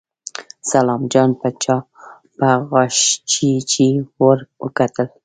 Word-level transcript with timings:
سلام 0.71 1.01
جان 1.11 1.29
په 1.41 1.47
غاښچيچي 2.69 3.89
ور 4.19 4.39
وکتل. 4.61 5.07